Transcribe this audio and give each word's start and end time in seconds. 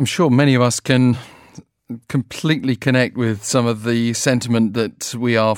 I'm 0.00 0.06
sure 0.06 0.30
many 0.30 0.54
of 0.54 0.62
us 0.62 0.80
can 0.80 1.18
completely 2.08 2.74
connect 2.74 3.18
with 3.18 3.44
some 3.44 3.66
of 3.66 3.84
the 3.84 4.14
sentiment 4.14 4.72
that 4.72 5.14
we 5.14 5.36
are 5.36 5.56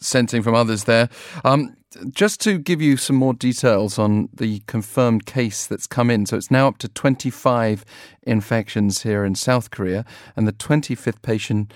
sensing 0.00 0.42
from 0.42 0.54
others 0.54 0.84
there. 0.84 1.10
Um, 1.44 1.76
just 2.08 2.40
to 2.40 2.56
give 2.56 2.80
you 2.80 2.96
some 2.96 3.16
more 3.16 3.34
details 3.34 3.98
on 3.98 4.30
the 4.32 4.60
confirmed 4.60 5.26
case 5.26 5.66
that's 5.66 5.86
come 5.86 6.08
in. 6.08 6.24
So 6.24 6.38
it's 6.38 6.50
now 6.50 6.68
up 6.68 6.78
to 6.78 6.88
25 6.88 7.84
infections 8.22 9.02
here 9.02 9.26
in 9.26 9.34
South 9.34 9.70
Korea, 9.70 10.06
and 10.36 10.48
the 10.48 10.54
25th 10.54 11.20
patient. 11.20 11.74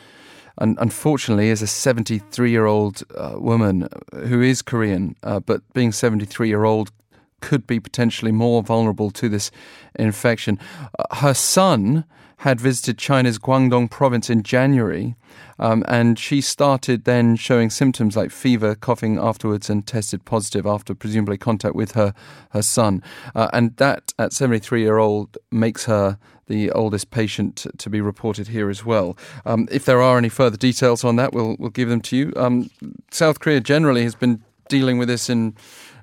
unfortunately, 0.57 1.51
is 1.51 1.61
a 1.61 1.67
73 1.67 2.51
year 2.51 2.65
old 2.65 3.03
uh, 3.15 3.35
woman 3.37 3.89
who 4.15 4.41
is 4.41 4.63
Korean, 4.63 5.17
uh, 5.23 5.41
but 5.41 5.61
being 5.75 5.93
73 5.93 6.49
year 6.49 6.65
old 6.65 6.93
could 7.41 7.67
be 7.67 7.81
potentially 7.81 8.33
more 8.33 8.63
vulnerable 8.63 9.11
to 9.11 9.29
this 9.29 9.51
infection. 9.99 10.59
Uh, 10.99 11.17
her 11.17 11.35
son 11.35 12.05
had 12.39 12.61
visited 12.61 12.99
China's 12.99 13.39
Guangdong 13.39 13.91
province 13.91 14.29
in 14.29 14.43
January, 14.43 15.17
um, 15.59 15.83
and 15.89 16.19
she 16.19 16.41
started 16.41 17.05
then 17.05 17.35
showing 17.35 17.71
symptoms 17.71 18.15
like 18.15 18.31
fever, 18.31 18.75
coughing 18.75 19.19
afterwards, 19.19 19.71
and 19.71 19.87
tested 19.87 20.25
positive 20.27 20.67
after 20.67 20.95
presumably 20.95 21.39
contact 21.39 21.75
with 21.75 21.93
her 21.93 22.13
her 22.51 22.63
son. 22.63 23.03
Uh, 23.35 23.49
and 23.53 23.75
that, 23.77 24.13
at 24.19 24.33
73 24.35 24.83
year 24.83 24.99
old, 24.99 25.39
makes 25.51 25.87
her 25.87 26.19
the 26.47 26.71
oldest 26.73 27.11
patient 27.11 27.67
to 27.79 27.91
be 27.91 28.01
reported 28.01 28.49
here 28.49 28.69
as 28.69 28.85
well. 28.85 29.17
Um, 29.45 29.67
if 29.71 29.85
there 29.85 30.03
are 30.03 30.19
any 30.19 30.29
further 30.29 30.57
details 30.57 31.05
on 31.05 31.17
that, 31.17 31.33
we'll 31.33 31.57
we'll 31.59 31.71
give 31.71 31.89
them 31.89 32.03
to 32.03 32.17
you. 32.17 32.33
Um, 32.37 32.71
South 33.11 33.41
Korea 33.41 33.61
generally 33.61 34.03
has 34.03 34.15
been 34.15 34.43
dealing 34.69 34.99
with 34.99 35.09
this 35.09 35.31
in 35.31 35.57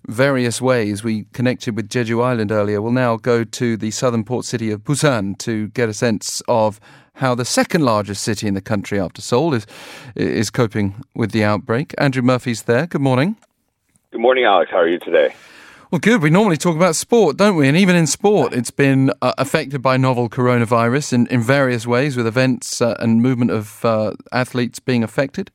various 0.07 0.61
ways. 0.61 1.03
We 1.03 1.25
connected 1.33 1.75
with 1.75 1.89
Jeju 1.89 2.23
Island 2.23 2.51
earlier. 2.51 2.81
We'll 2.81 2.91
now 2.91 3.17
go 3.17 3.43
to 3.43 3.77
the 3.77 3.91
southern 3.91 4.23
port 4.23 4.45
city 4.45 4.71
of 4.71 4.83
Busan 4.83 5.37
to 5.39 5.67
get 5.69 5.89
a 5.89 5.93
sense 5.93 6.41
of 6.47 6.79
how 7.15 7.35
the 7.35 7.45
second 7.45 7.83
largest 7.83 8.23
city 8.23 8.47
in 8.47 8.53
the 8.53 8.61
country 8.61 8.99
after 8.99 9.21
Seoul 9.21 9.53
is 9.53 9.67
is 10.15 10.49
coping 10.49 11.03
with 11.15 11.31
the 11.31 11.43
outbreak. 11.43 11.93
Andrew 11.97 12.23
Murphy's 12.23 12.63
there. 12.63 12.87
Good 12.87 13.01
morning. 13.01 13.37
Good 14.11 14.21
morning, 14.21 14.45
Alex. 14.45 14.71
How 14.71 14.77
are 14.77 14.87
you 14.87 14.99
today? 14.99 15.33
Well, 15.93 15.99
good. 15.99 16.23
We 16.23 16.31
normally 16.31 16.57
talk 16.57 16.75
about 16.75 16.95
sport, 16.95 17.37
don't 17.37 17.55
we? 17.55 17.67
And 17.67 17.77
even 17.77 17.95
in 17.95 18.07
sport, 18.07 18.51
it's 18.51 18.71
been 18.71 19.11
uh, 19.21 19.33
affected 19.37 19.83
by 19.83 19.95
novel 19.95 20.27
coronavirus 20.27 21.13
in, 21.13 21.27
in 21.27 21.43
various 21.43 21.85
ways, 21.85 22.17
with 22.17 22.25
events 22.25 22.81
uh, 22.81 22.95
and 22.97 23.21
movement 23.21 23.51
of 23.51 23.85
uh, 23.85 24.13
athletes 24.31 24.79
being 24.79 25.03
affected. 25.03 25.51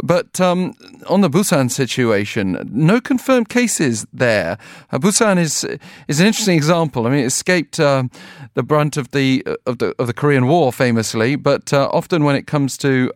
But 0.00 0.40
um, 0.40 0.74
on 1.08 1.20
the 1.20 1.28
Busan 1.28 1.68
situation, 1.68 2.70
no 2.70 3.00
confirmed 3.00 3.48
cases 3.48 4.06
there. 4.12 4.56
Uh, 4.92 4.98
Busan 4.98 5.36
is 5.36 5.66
is 6.06 6.20
an 6.20 6.28
interesting 6.28 6.54
example. 6.54 7.08
I 7.08 7.10
mean, 7.10 7.24
it 7.24 7.26
escaped 7.26 7.80
uh, 7.80 8.04
the 8.54 8.62
brunt 8.62 8.96
of 8.96 9.10
the 9.10 9.44
of 9.66 9.78
the 9.78 9.96
of 9.98 10.06
the 10.06 10.14
Korean 10.14 10.46
War, 10.46 10.72
famously, 10.72 11.34
but 11.34 11.72
uh, 11.72 11.88
often 11.92 12.22
when 12.22 12.36
it 12.36 12.46
comes 12.46 12.78
to 12.78 13.10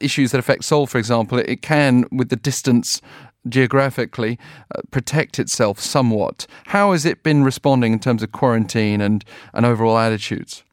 issues 0.00 0.30
that 0.32 0.38
affect 0.38 0.64
Seoul, 0.64 0.86
for 0.86 0.98
example, 0.98 1.38
it, 1.38 1.62
can, 1.62 2.04
with 2.12 2.28
the 2.28 2.36
distance 2.36 3.00
geographically 3.48 4.38
uh, 4.74 4.82
protect 4.90 5.38
itself 5.38 5.80
somewhat. 5.80 6.46
How 6.66 6.92
has 6.92 7.04
it 7.04 7.22
been 7.22 7.44
responding 7.44 7.92
in 7.92 7.98
terms 7.98 8.22
of 8.22 8.32
quarantine 8.32 9.00
and, 9.00 9.24
and 9.52 9.66
overall 9.66 9.98
attitudes? 9.98 10.64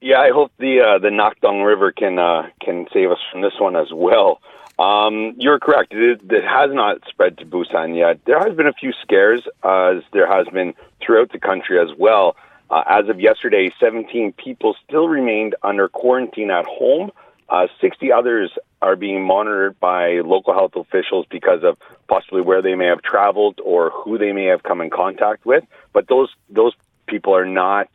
Yeah, 0.00 0.18
I 0.18 0.30
hope 0.30 0.50
the 0.58 0.80
uh, 0.80 0.98
the 0.98 1.10
Nakdong 1.10 1.64
River 1.64 1.92
can 1.92 2.18
uh, 2.18 2.48
can 2.60 2.86
save 2.92 3.12
us 3.12 3.18
from 3.30 3.40
this 3.40 3.52
one 3.60 3.76
as 3.76 3.92
well. 3.92 4.40
Um, 4.78 5.34
you're 5.38 5.60
correct. 5.60 5.92
It, 5.92 6.22
it, 6.28 6.44
has 6.44 6.70
not 6.72 6.98
spread 7.08 7.38
to 7.38 7.46
Busan 7.46 7.96
yet. 7.96 8.18
There 8.24 8.40
has 8.40 8.56
been 8.56 8.66
a 8.66 8.72
few 8.72 8.92
scares, 9.00 9.42
uh, 9.62 9.96
as 9.96 10.02
there 10.12 10.26
has 10.26 10.48
been 10.52 10.74
throughout 11.00 11.30
the 11.30 11.38
country 11.38 11.78
as 11.78 11.96
well. 11.96 12.34
Uh, 12.68 12.82
as 12.88 13.08
of 13.08 13.20
yesterday, 13.20 13.70
17 13.78 14.32
people 14.32 14.74
still 14.82 15.06
remained 15.06 15.54
under 15.62 15.88
quarantine 15.88 16.50
at 16.50 16.64
home. 16.64 17.12
Uh, 17.52 17.66
60 17.82 18.10
others 18.10 18.50
are 18.80 18.96
being 18.96 19.22
monitored 19.22 19.78
by 19.78 20.20
local 20.24 20.54
health 20.54 20.74
officials 20.74 21.26
because 21.28 21.62
of 21.62 21.76
possibly 22.08 22.40
where 22.40 22.62
they 22.62 22.74
may 22.74 22.86
have 22.86 23.02
traveled 23.02 23.60
or 23.62 23.90
who 23.90 24.16
they 24.16 24.32
may 24.32 24.46
have 24.46 24.62
come 24.62 24.80
in 24.80 24.88
contact 24.88 25.44
with. 25.44 25.62
But 25.92 26.08
those 26.08 26.30
those 26.48 26.72
people 27.06 27.36
are 27.36 27.44
not. 27.44 27.90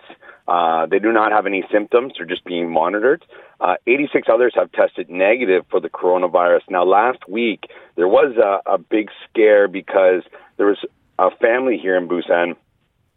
Uh, 0.47 0.85
they 0.85 0.99
do 0.99 1.11
not 1.11 1.31
have 1.31 1.47
any 1.47 1.63
symptoms. 1.71 2.13
They're 2.15 2.27
just 2.27 2.45
being 2.45 2.71
monitored. 2.71 3.25
Uh, 3.59 3.77
86 3.87 4.27
others 4.31 4.53
have 4.55 4.71
tested 4.71 5.09
negative 5.09 5.65
for 5.71 5.79
the 5.79 5.89
coronavirus. 5.89 6.61
Now, 6.69 6.85
last 6.85 7.27
week 7.27 7.65
there 7.95 8.07
was 8.07 8.37
a, 8.37 8.73
a 8.73 8.77
big 8.77 9.09
scare 9.27 9.67
because 9.67 10.21
there 10.57 10.67
was 10.67 10.77
a 11.17 11.31
family 11.31 11.79
here 11.79 11.97
in 11.97 12.07
Busan. 12.07 12.55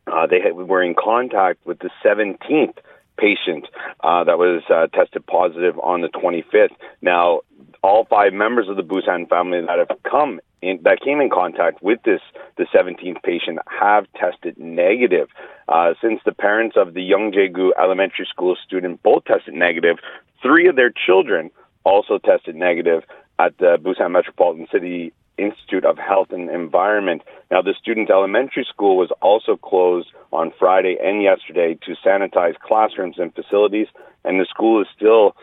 Uh, 0.06 0.26
they 0.26 0.40
had, 0.40 0.54
were 0.54 0.82
in 0.82 0.94
contact 0.94 1.66
with 1.66 1.80
the 1.80 1.90
17th 2.02 2.78
patient 3.20 3.66
uh, 4.02 4.24
that 4.24 4.38
was 4.38 4.62
uh, 4.70 4.86
tested 4.88 5.26
positive 5.26 5.78
on 5.80 6.00
the 6.00 6.08
25th. 6.08 6.74
Now, 7.02 7.40
all 7.82 8.06
five 8.08 8.32
members 8.32 8.68
of 8.68 8.76
the 8.76 8.82
Busan 8.82 9.28
family 9.28 9.60
that 9.60 9.78
have 9.78 9.96
come 10.02 10.40
in, 10.62 10.80
that 10.82 11.00
came 11.00 11.20
in 11.20 11.30
contact 11.30 11.82
with 11.82 12.02
this 12.04 12.20
the 12.56 12.66
17th 12.74 13.22
patient 13.22 13.58
have 13.66 14.06
tested 14.14 14.58
negative. 14.58 15.28
Uh, 15.68 15.94
since 16.02 16.20
the 16.24 16.32
parents 16.32 16.76
of 16.76 16.94
the 16.94 17.00
Youngjaegu 17.00 17.70
Elementary 17.78 18.26
School 18.28 18.56
student 18.66 19.02
both 19.02 19.24
tested 19.24 19.54
negative, 19.54 19.96
three 20.42 20.68
of 20.68 20.76
their 20.76 20.90
children 20.90 21.50
also 21.84 22.18
tested 22.18 22.54
negative 22.56 23.02
at 23.38 23.56
the 23.58 23.78
Busan 23.80 24.10
Metropolitan 24.12 24.66
City 24.70 25.12
Institute 25.40 25.84
of 25.84 25.98
Health 25.98 26.28
and 26.30 26.50
Environment. 26.50 27.22
Now, 27.50 27.62
the 27.62 27.74
student's 27.80 28.10
elementary 28.10 28.66
school 28.68 28.96
was 28.96 29.10
also 29.20 29.56
closed 29.56 30.08
on 30.32 30.52
Friday 30.58 30.96
and 31.02 31.22
yesterday 31.22 31.78
to 31.86 31.94
sanitize 32.04 32.58
classrooms 32.58 33.16
and 33.18 33.34
facilities, 33.34 33.88
and 34.24 34.38
the 34.38 34.46
school 34.46 34.80
is 34.80 34.88
still 34.94 35.34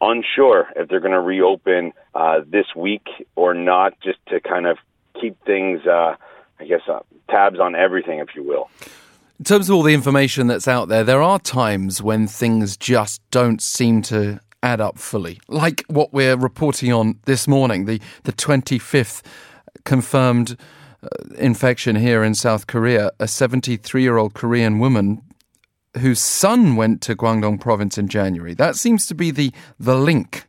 unsure 0.00 0.68
if 0.76 0.88
they're 0.88 1.00
going 1.00 1.12
to 1.12 1.20
reopen 1.20 1.92
uh, 2.14 2.40
this 2.46 2.66
week 2.74 3.06
or 3.36 3.54
not, 3.54 3.98
just 4.00 4.18
to 4.28 4.40
kind 4.40 4.66
of 4.66 4.78
keep 5.20 5.36
things, 5.44 5.86
uh, 5.86 6.14
I 6.58 6.64
guess, 6.64 6.82
uh, 6.88 7.00
tabs 7.28 7.60
on 7.60 7.74
everything, 7.74 8.18
if 8.18 8.28
you 8.34 8.42
will. 8.42 8.70
In 9.38 9.44
terms 9.44 9.68
of 9.68 9.76
all 9.76 9.82
the 9.82 9.94
information 9.94 10.46
that's 10.48 10.68
out 10.68 10.88
there, 10.88 11.04
there 11.04 11.22
are 11.22 11.38
times 11.38 12.02
when 12.02 12.26
things 12.26 12.76
just 12.76 13.22
don't 13.30 13.62
seem 13.62 14.02
to 14.02 14.40
add 14.62 14.80
up 14.80 14.98
fully, 14.98 15.40
like 15.48 15.84
what 15.88 16.12
we're 16.12 16.36
reporting 16.36 16.92
on 16.92 17.18
this 17.24 17.48
morning, 17.48 17.86
the, 17.86 18.00
the 18.24 18.32
25th 18.32 19.22
confirmed 19.84 20.56
uh, 21.02 21.08
infection 21.38 21.96
here 21.96 22.22
in 22.22 22.34
South 22.34 22.66
Korea. 22.66 23.10
A 23.18 23.26
73 23.26 24.02
year 24.02 24.16
old 24.16 24.34
Korean 24.34 24.78
woman 24.78 25.22
whose 25.98 26.20
son 26.20 26.76
went 26.76 27.00
to 27.02 27.16
Guangdong 27.16 27.60
province 27.60 27.98
in 27.98 28.08
January. 28.08 28.54
That 28.54 28.76
seems 28.76 29.06
to 29.06 29.14
be 29.14 29.30
the, 29.30 29.52
the 29.78 29.96
link. 29.96 30.46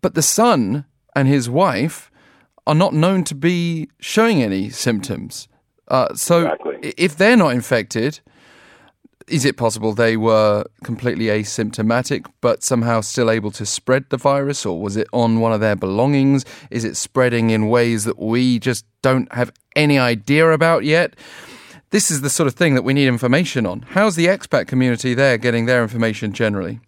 But 0.00 0.14
the 0.14 0.22
son 0.22 0.86
and 1.14 1.28
his 1.28 1.50
wife 1.50 2.10
are 2.66 2.74
not 2.74 2.94
known 2.94 3.24
to 3.24 3.34
be 3.34 3.88
showing 4.00 4.42
any 4.42 4.70
symptoms. 4.70 5.48
Uh, 5.88 6.14
so 6.14 6.46
exactly. 6.46 6.94
if 6.96 7.16
they're 7.16 7.36
not 7.36 7.52
infected, 7.52 8.20
is 9.32 9.46
it 9.46 9.56
possible 9.56 9.94
they 9.94 10.18
were 10.18 10.62
completely 10.84 11.26
asymptomatic 11.26 12.26
but 12.42 12.62
somehow 12.62 13.00
still 13.00 13.30
able 13.30 13.50
to 13.52 13.64
spread 13.64 14.04
the 14.10 14.18
virus, 14.18 14.66
or 14.66 14.78
was 14.78 14.94
it 14.94 15.08
on 15.10 15.40
one 15.40 15.54
of 15.54 15.60
their 15.60 15.74
belongings? 15.74 16.44
Is 16.70 16.84
it 16.84 16.96
spreading 16.96 17.48
in 17.48 17.70
ways 17.70 18.04
that 18.04 18.18
we 18.18 18.58
just 18.58 18.84
don't 19.00 19.32
have 19.32 19.50
any 19.74 19.98
idea 19.98 20.50
about 20.50 20.84
yet? 20.84 21.16
This 21.90 22.10
is 22.10 22.20
the 22.20 22.28
sort 22.28 22.46
of 22.46 22.54
thing 22.54 22.74
that 22.74 22.82
we 22.82 22.92
need 22.92 23.08
information 23.08 23.64
on. 23.64 23.82
How's 23.88 24.16
the 24.16 24.26
expat 24.26 24.66
community 24.66 25.14
there 25.14 25.38
getting 25.38 25.64
their 25.64 25.82
information 25.82 26.34
generally? 26.34 26.80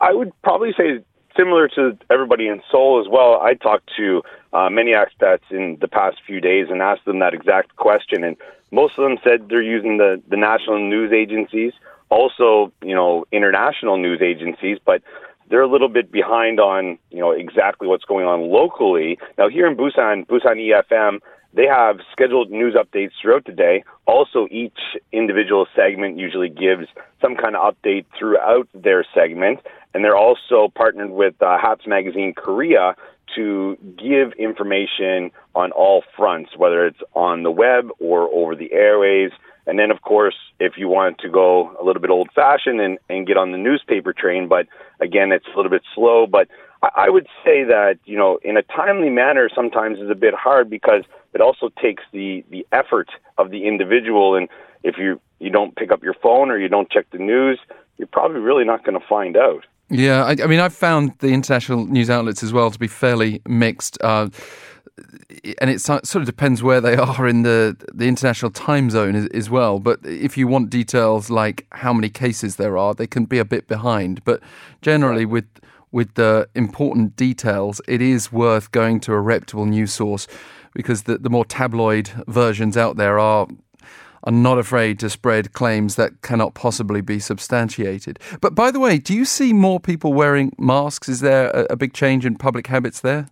I 0.00 0.14
would 0.14 0.32
probably 0.42 0.72
say 0.74 1.04
similar 1.36 1.68
to 1.68 1.96
everybody 2.10 2.48
in 2.48 2.62
Seoul 2.70 3.00
as 3.00 3.08
well. 3.10 3.40
I 3.40 3.54
talked 3.54 3.90
to 3.96 4.22
uh, 4.52 4.70
many 4.70 4.92
expats 4.92 5.50
in 5.50 5.78
the 5.80 5.88
past 5.88 6.18
few 6.26 6.40
days 6.40 6.68
and 6.70 6.80
asked 6.80 7.04
them 7.04 7.18
that 7.20 7.34
exact 7.34 7.76
question, 7.76 8.24
and 8.24 8.36
most 8.70 8.98
of 8.98 9.04
them 9.04 9.18
said 9.22 9.48
they're 9.48 9.62
using 9.62 9.98
the 9.98 10.22
the 10.28 10.36
national 10.36 10.78
news 10.78 11.12
agencies, 11.12 11.72
also 12.10 12.72
you 12.82 12.94
know 12.94 13.24
international 13.32 13.96
news 13.96 14.20
agencies, 14.22 14.78
but 14.84 15.02
they're 15.48 15.62
a 15.62 15.70
little 15.70 15.88
bit 15.88 16.10
behind 16.10 16.60
on 16.60 16.98
you 17.10 17.20
know 17.20 17.30
exactly 17.30 17.86
what's 17.88 18.04
going 18.04 18.26
on 18.26 18.50
locally. 18.50 19.18
Now 19.38 19.48
here 19.48 19.66
in 19.66 19.76
Busan, 19.76 20.26
Busan 20.26 20.56
EFM 20.58 21.20
they 21.54 21.66
have 21.66 22.00
scheduled 22.10 22.50
news 22.50 22.74
updates 22.74 23.12
throughout 23.20 23.44
the 23.44 23.52
day. 23.52 23.84
Also, 24.06 24.48
each 24.50 24.78
individual 25.12 25.66
segment 25.74 26.18
usually 26.18 26.48
gives 26.48 26.88
some 27.20 27.36
kind 27.36 27.54
of 27.54 27.74
update 27.74 28.06
throughout 28.18 28.68
their 28.74 29.06
segment. 29.14 29.60
And 29.94 30.04
they're 30.04 30.16
also 30.16 30.68
partnered 30.74 31.10
with 31.10 31.40
uh, 31.40 31.56
HAPS 31.56 31.86
Magazine 31.86 32.34
Korea 32.34 32.96
to 33.36 33.78
give 33.96 34.32
information 34.38 35.30
on 35.54 35.72
all 35.72 36.02
fronts, 36.16 36.50
whether 36.56 36.86
it's 36.86 37.00
on 37.14 37.42
the 37.42 37.50
web 37.50 37.88
or 38.00 38.28
over 38.34 38.54
the 38.54 38.72
airways. 38.72 39.30
And 39.66 39.78
then, 39.78 39.90
of 39.90 40.02
course, 40.02 40.34
if 40.60 40.74
you 40.76 40.88
want 40.88 41.18
to 41.18 41.30
go 41.30 41.74
a 41.80 41.84
little 41.84 42.02
bit 42.02 42.10
old 42.10 42.28
fashioned 42.34 42.80
and, 42.80 42.98
and 43.08 43.26
get 43.26 43.36
on 43.36 43.52
the 43.52 43.58
newspaper 43.58 44.12
train, 44.12 44.46
but 44.48 44.66
again, 45.00 45.32
it's 45.32 45.46
a 45.46 45.56
little 45.56 45.70
bit 45.70 45.82
slow. 45.94 46.26
But 46.26 46.48
I 46.82 47.08
would 47.08 47.26
say 47.44 47.64
that, 47.64 47.98
you 48.04 48.18
know, 48.18 48.38
in 48.42 48.56
a 48.56 48.62
timely 48.62 49.10
manner 49.10 49.48
sometimes 49.54 49.98
is 50.00 50.10
a 50.10 50.14
bit 50.14 50.34
hard 50.34 50.68
because 50.68 51.04
it 51.32 51.40
also 51.40 51.70
takes 51.80 52.02
the, 52.12 52.44
the 52.50 52.66
effort 52.72 53.08
of 53.38 53.50
the 53.50 53.66
individual. 53.66 54.36
And 54.36 54.48
if 54.82 54.96
you, 54.98 55.20
you 55.38 55.50
don't 55.50 55.74
pick 55.74 55.90
up 55.90 56.02
your 56.02 56.14
phone 56.14 56.50
or 56.50 56.58
you 56.58 56.68
don't 56.68 56.90
check 56.90 57.06
the 57.10 57.18
news, 57.18 57.58
you're 57.96 58.08
probably 58.08 58.40
really 58.40 58.64
not 58.64 58.84
going 58.84 59.00
to 59.00 59.06
find 59.06 59.36
out. 59.36 59.64
Yeah, 59.94 60.24
I, 60.24 60.30
I, 60.42 60.46
mean, 60.48 60.58
I've 60.58 60.74
found 60.74 61.16
the 61.20 61.28
international 61.28 61.86
news 61.86 62.10
outlets 62.10 62.42
as 62.42 62.52
well 62.52 62.68
to 62.68 62.78
be 62.80 62.88
fairly 62.88 63.40
mixed. 63.46 63.96
Uh, 64.00 64.28
and 65.60 65.70
it 65.70 65.80
sort 65.80 66.14
of 66.16 66.24
depends 66.24 66.64
where 66.64 66.80
they 66.80 66.96
are 67.08 67.28
in 67.28 67.42
the 67.42 67.76
the 67.94 68.08
international 68.08 68.50
time 68.50 68.90
zone 68.90 69.14
as, 69.14 69.26
as, 69.26 69.48
well. 69.48 69.78
But 69.78 70.00
if 70.04 70.36
you 70.36 70.48
want 70.48 70.70
details 70.70 71.30
like 71.30 71.66
how 71.70 71.92
many 71.92 72.08
cases 72.08 72.56
there 72.56 72.76
are, 72.76 72.92
they 72.92 73.06
can 73.06 73.24
be 73.24 73.38
a 73.38 73.44
bit 73.44 73.68
behind. 73.68 74.24
But 74.24 74.40
generally, 74.82 75.24
with 75.24 75.46
with 75.92 76.14
the 76.14 76.48
important 76.56 77.14
details, 77.14 77.80
it 77.86 78.02
is 78.02 78.32
worth 78.32 78.72
going 78.72 78.98
to 79.00 79.12
a 79.12 79.20
reputable 79.20 79.66
news 79.66 79.92
source 79.92 80.26
because 80.74 81.04
the, 81.04 81.18
the 81.18 81.30
more 81.30 81.44
tabloid 81.44 82.10
versions 82.26 82.76
out 82.76 82.96
there 82.96 83.20
are 83.20 83.46
are 84.24 84.32
not 84.32 84.58
afraid 84.58 84.98
to 84.98 85.10
spread 85.10 85.52
claims 85.52 85.96
that 85.96 86.22
cannot 86.22 86.54
possibly 86.54 87.00
be 87.00 87.20
substantiated. 87.20 88.18
But 88.40 88.54
by 88.54 88.70
the 88.70 88.80
way, 88.80 88.98
do 88.98 89.14
you 89.14 89.24
see 89.24 89.52
more 89.52 89.78
people 89.78 90.12
wearing 90.12 90.52
masks? 90.58 91.08
Is 91.08 91.20
there 91.20 91.50
a, 91.50 91.66
a 91.70 91.76
big 91.76 91.92
change 91.92 92.26
in 92.26 92.36
public 92.36 92.66
habits 92.66 93.00
there? 93.00 93.28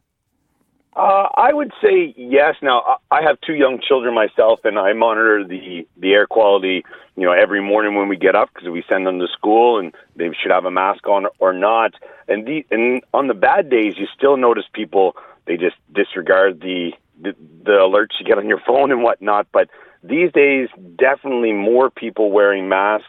Uh, 0.95 1.29
I 1.37 1.55
would 1.55 1.73
say 1.83 2.13
yes. 2.19 2.57
Now, 2.61 2.99
I 3.11 3.23
have 3.23 3.41
two 3.41 3.55
young 3.55 3.81
children 3.81 4.15
myself, 4.15 4.61
and 4.65 4.79
I 4.79 4.93
monitor 4.93 5.43
the 5.43 5.87
the 5.97 6.13
air 6.13 6.27
quality. 6.27 6.85
You 7.17 7.25
know, 7.25 7.33
every 7.33 7.63
morning 7.63 7.95
when 7.95 8.09
we 8.09 8.17
get 8.17 8.35
up 8.35 8.51
because 8.53 8.69
we 8.69 8.85
send 8.91 9.07
them 9.07 9.19
to 9.19 9.27
school, 9.29 9.79
and 9.79 9.95
they 10.17 10.29
should 10.43 10.51
have 10.51 10.67
a 10.67 10.71
mask 10.71 11.07
on 11.09 11.27
or 11.39 11.55
not. 11.55 11.95
And 12.29 12.47
the 12.47 12.67
and 12.71 13.03
on 13.15 13.29
the 13.29 13.35
bad 13.35 13.71
days, 13.71 13.95
you 13.97 14.07
still 14.15 14.37
notice 14.37 14.65
people 14.75 15.17
they 15.47 15.57
just 15.57 15.77
disregard 15.95 16.61
the 16.61 16.93
the, 17.19 17.35
the 17.65 17.73
alerts 17.73 18.21
you 18.21 18.27
get 18.27 18.37
on 18.37 18.49
your 18.49 18.61
phone 18.67 18.93
and 18.93 19.03
whatnot. 19.03 19.47
But 19.51 19.71
these 20.03 20.33
days, 20.33 20.69
definitely 20.99 21.53
more 21.53 21.91
people 21.91 22.31
wearing 22.31 22.69
masks, 22.69 23.07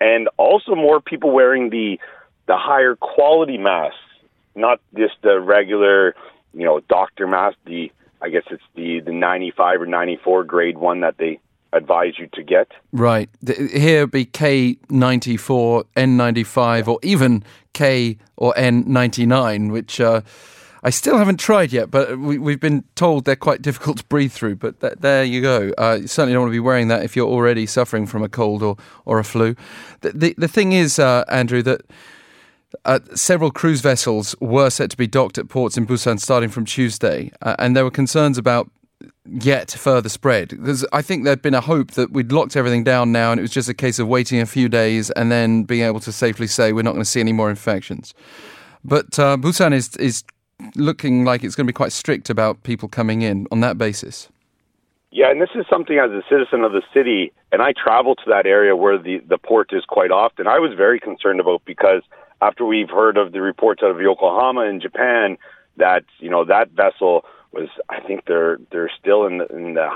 and 0.00 0.28
also 0.36 0.74
more 0.74 1.00
people 1.00 1.30
wearing 1.30 1.70
the 1.70 1.98
the 2.46 2.56
higher 2.56 2.96
quality 2.96 3.58
masks, 3.58 3.98
not 4.54 4.80
just 4.96 5.14
the 5.22 5.40
regular 5.40 6.14
you 6.54 6.64
know, 6.64 6.80
doctor 6.88 7.26
mask, 7.26 7.56
the 7.64 7.90
I 8.20 8.28
guess 8.28 8.44
it's 8.50 8.62
the 8.74 9.00
the 9.00 9.12
95 9.12 9.82
or 9.82 9.86
94 9.86 10.44
grade 10.44 10.78
one 10.78 11.00
that 11.00 11.18
they 11.18 11.40
advise 11.72 12.18
you 12.18 12.28
to 12.34 12.42
get. 12.42 12.70
Right. 12.92 13.28
Here 13.44 14.06
be 14.06 14.26
K94, 14.26 15.84
N95, 15.96 16.88
or 16.88 16.98
even 17.02 17.42
K 17.72 18.18
or 18.36 18.52
N99, 18.54 19.72
which 19.72 20.00
uh, 20.00 20.20
I 20.84 20.90
still 20.90 21.16
haven't 21.16 21.38
tried 21.38 21.72
yet, 21.72 21.90
but 21.90 22.18
we, 22.18 22.52
have 22.52 22.60
been 22.60 22.84
told 22.96 23.24
they're 23.24 23.36
quite 23.36 23.62
difficult 23.62 23.98
to 23.98 24.04
breathe 24.04 24.32
through. 24.32 24.56
But 24.56 24.80
th- 24.80 24.94
there 24.98 25.22
you 25.22 25.40
go. 25.40 25.72
Uh, 25.78 25.98
you 26.00 26.08
certainly 26.08 26.32
don't 26.32 26.42
want 26.42 26.50
to 26.50 26.56
be 26.56 26.60
wearing 26.60 26.88
that 26.88 27.04
if 27.04 27.14
you're 27.14 27.28
already 27.28 27.66
suffering 27.66 28.06
from 28.06 28.22
a 28.22 28.28
cold 28.28 28.62
or, 28.62 28.76
or 29.04 29.20
a 29.20 29.24
flu. 29.24 29.54
The, 30.00 30.10
the, 30.10 30.34
the 30.36 30.48
thing 30.48 30.72
is, 30.72 30.98
uh, 30.98 31.24
Andrew, 31.28 31.62
that 31.62 31.82
uh, 32.84 32.98
several 33.14 33.52
cruise 33.52 33.80
vessels 33.80 34.34
were 34.40 34.70
set 34.70 34.90
to 34.90 34.96
be 34.96 35.06
docked 35.06 35.38
at 35.38 35.48
ports 35.48 35.76
in 35.76 35.86
Busan 35.86 36.18
starting 36.18 36.48
from 36.48 36.64
Tuesday, 36.64 37.30
uh, 37.42 37.54
and 37.58 37.76
there 37.76 37.84
were 37.84 37.90
concerns 37.90 38.36
about 38.36 38.68
yet 39.24 39.70
further 39.70 40.08
spread. 40.08 40.48
Because 40.48 40.84
I 40.92 41.02
think 41.02 41.24
there'd 41.24 41.42
been 41.42 41.54
a 41.54 41.60
hope 41.60 41.92
that 41.92 42.12
we'd 42.12 42.32
locked 42.32 42.56
everything 42.56 42.82
down 42.82 43.12
now, 43.12 43.30
and 43.30 43.38
it 43.38 43.42
was 43.42 43.52
just 43.52 43.68
a 43.68 43.74
case 43.74 44.00
of 44.00 44.08
waiting 44.08 44.40
a 44.40 44.46
few 44.46 44.68
days 44.68 45.10
and 45.12 45.30
then 45.30 45.62
being 45.62 45.82
able 45.82 46.00
to 46.00 46.12
safely 46.12 46.48
say 46.48 46.72
we're 46.72 46.82
not 46.82 46.92
going 46.92 47.04
to 47.04 47.08
see 47.08 47.20
any 47.20 47.32
more 47.32 47.50
infections. 47.50 48.14
But 48.84 49.16
uh, 49.18 49.36
Busan 49.36 49.72
is 49.72 49.96
is 49.96 50.24
looking 50.74 51.24
like 51.24 51.44
it's 51.44 51.54
going 51.54 51.66
to 51.66 51.72
be 51.72 51.76
quite 51.76 51.92
strict 51.92 52.30
about 52.30 52.62
people 52.62 52.88
coming 52.88 53.22
in 53.22 53.46
on 53.50 53.60
that 53.60 53.78
basis. 53.78 54.28
Yeah, 55.10 55.30
and 55.30 55.42
this 55.42 55.50
is 55.54 55.66
something 55.68 55.98
as 55.98 56.10
a 56.10 56.22
citizen 56.28 56.64
of 56.64 56.72
the 56.72 56.82
city, 56.94 57.32
and 57.52 57.60
I 57.60 57.72
travel 57.72 58.14
to 58.14 58.22
that 58.28 58.46
area 58.46 58.74
where 58.74 58.96
the, 58.96 59.18
the 59.28 59.36
port 59.36 59.70
is 59.72 59.84
quite 59.84 60.10
often. 60.10 60.46
I 60.46 60.58
was 60.58 60.72
very 60.74 60.98
concerned 60.98 61.38
about 61.38 61.62
because 61.66 62.02
after 62.40 62.64
we've 62.64 62.88
heard 62.90 63.18
of 63.18 63.32
the 63.32 63.40
reports 63.40 63.82
out 63.82 63.90
of 63.90 64.00
Yokohama 64.00 64.62
in 64.62 64.80
Japan 64.80 65.36
that 65.76 66.04
you 66.18 66.28
know 66.28 66.44
that 66.44 66.70
vessel 66.70 67.24
was 67.52 67.68
I 67.88 68.00
think 68.00 68.24
they're 68.26 68.58
they're 68.70 68.90
still 68.98 69.26
in 69.26 69.38
the, 69.38 69.46
in 69.46 69.74
the 69.74 69.88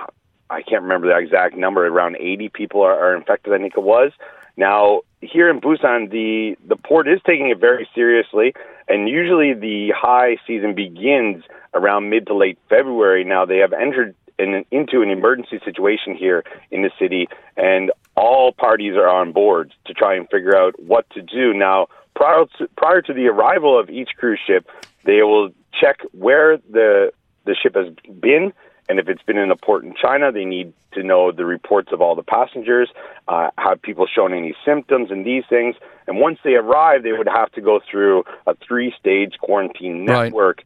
I 0.49 0.63
can't 0.63 0.83
remember 0.83 1.09
the 1.09 1.19
exact 1.19 1.57
number 1.57 1.87
around 1.87 2.17
80 2.17 2.51
people 2.51 2.83
are, 2.83 2.95
are 2.95 3.17
infected 3.17 3.53
I 3.53 3.59
think 3.59 3.75
it 3.77 3.83
was 3.83 4.13
now 4.57 5.03
here 5.21 5.51
in 5.51 5.61
Busan 5.61 6.11
the 6.11 6.57
the 6.67 6.77
port 6.77 7.09
is 7.09 7.21
taking 7.27 7.51
it 7.51 7.59
very 7.59 7.89
seriously 7.95 8.55
and 8.89 9.09
usually 9.09 9.55
the 9.55 9.93
high 9.97 10.37
season 10.47 10.75
begins 10.75 11.45
around 11.75 12.11
mid 12.11 12.27
to 12.27 12.35
late 12.35 12.59
February. 12.69 13.25
Now 13.25 13.45
they 13.45 13.59
have 13.59 13.73
entered 13.73 14.15
in, 14.39 14.65
into 14.71 15.03
an 15.03 15.11
emergency 15.11 15.61
situation 15.65 16.15
here 16.15 16.45
in 16.71 16.83
the 16.83 16.91
city 16.99 17.29
and 17.57 17.91
all 18.17 18.53
parties 18.53 18.95
are 18.95 19.09
on 19.09 19.33
board 19.33 19.73
to 19.87 19.95
try 19.95 20.15
and 20.15 20.29
figure 20.31 20.57
out 20.57 20.81
what 20.81 21.09
to 21.11 21.23
do. 21.23 21.53
Now 21.53 21.89
prior 22.15 22.45
to, 22.59 22.69
prior 22.77 23.03
to 23.03 23.13
the 23.13 23.27
arrival 23.29 23.79
of 23.79 23.91
each 23.91 24.11
cruise 24.17 24.41
ship, 24.47 24.69
they 25.05 25.23
will 25.23 25.51
check 25.79 26.01
where 26.13 26.59
the 26.71 27.13
the 27.45 27.55
ship 27.55 27.77
has 27.77 27.87
been, 28.21 28.53
and 28.89 28.99
if 28.99 29.09
it's 29.09 29.23
been 29.23 29.39
in 29.39 29.51
a 29.51 29.57
port 29.57 29.85
in 29.85 29.95
China, 30.01 30.31
they 30.31 30.45
need 30.45 30.73
to 30.93 31.03
know 31.03 31.33
the 31.33 31.45
reports 31.45 31.91
of 31.93 32.01
all 32.01 32.15
the 32.15 32.23
passengers. 32.23 32.89
Uh, 33.29 33.51
have 33.59 33.83
people 33.83 34.07
shown 34.07 34.33
any 34.33 34.55
symptoms 34.65 35.11
and 35.11 35.25
these 35.25 35.45
things? 35.49 35.75
And 36.07 36.19
once 36.19 36.39
they 36.45 36.55
arrive, 36.55 37.03
they 37.03 37.13
would 37.13 37.29
have 37.29 37.51
to 37.53 37.61
go 37.61 37.81
through 37.91 38.25
a 38.47 38.55
three-stage 38.55 39.35
quarantine 39.41 40.05
network. 40.05 40.63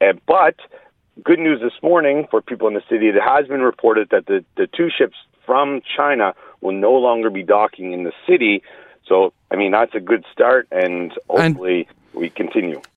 Right. 0.00 0.10
And, 0.10 0.20
but 0.26 0.56
good 1.22 1.38
news 1.38 1.60
this 1.60 1.82
morning 1.82 2.26
for 2.30 2.40
people 2.40 2.68
in 2.68 2.74
the 2.74 2.82
city, 2.88 3.08
it 3.08 3.14
has 3.20 3.46
been 3.48 3.62
reported 3.62 4.10
that 4.10 4.26
the, 4.26 4.44
the 4.56 4.66
two 4.66 4.88
ships 4.96 5.16
from 5.44 5.82
China 5.96 6.34
will 6.60 6.72
no 6.72 6.92
longer 6.92 7.30
be 7.30 7.42
docking 7.42 7.92
in 7.92 8.04
the 8.04 8.12
city. 8.26 8.62
So, 9.06 9.32
I 9.50 9.56
mean, 9.56 9.72
that's 9.72 9.94
a 9.94 10.00
good 10.00 10.24
start, 10.32 10.66
and 10.72 11.12
hopefully 11.28 11.88
and, 11.88 12.20
we 12.20 12.30
continue. 12.30 12.80